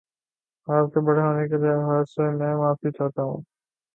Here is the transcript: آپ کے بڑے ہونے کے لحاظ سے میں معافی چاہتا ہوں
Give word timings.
آپ 0.67 0.93
کے 0.93 0.99
بڑے 0.99 1.21
ہونے 1.21 1.47
کے 1.47 1.57
لحاظ 1.57 2.05
سے 2.09 2.29
میں 2.37 2.55
معافی 2.55 2.91
چاہتا 2.91 3.23
ہوں 3.23 3.41